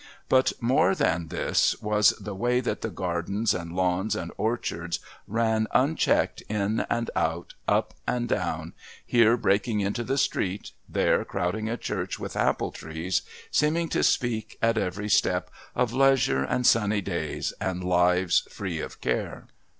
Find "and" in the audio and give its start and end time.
3.53-3.71, 4.15-4.31, 6.89-7.11, 8.07-8.27, 16.43-16.65, 17.61-17.83